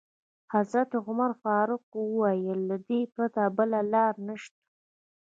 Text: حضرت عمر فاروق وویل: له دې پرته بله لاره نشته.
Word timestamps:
حضرت 0.53 0.91
عمر 1.05 1.31
فاروق 1.41 1.85
وویل: 1.97 2.59
له 2.69 2.77
دې 2.87 3.01
پرته 3.13 3.41
بله 3.57 3.79
لاره 3.93 4.21
نشته. 4.27 4.59